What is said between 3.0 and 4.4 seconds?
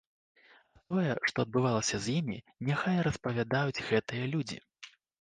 распавядаюць гэтыя